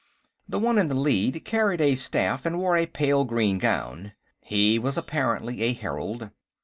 The 0.49 0.57
one 0.57 0.79
in 0.79 0.87
the 0.87 0.95
lead 0.95 1.45
carried 1.45 1.79
a 1.79 1.93
staff 1.93 2.43
and 2.47 2.57
wore 2.57 2.75
a 2.75 2.87
pale 2.87 3.23
green 3.23 3.59
gown; 3.59 4.13
he 4.41 4.79
was 4.79 4.97
apparently 4.97 5.61
a 5.61 5.73
herald. 5.73 6.31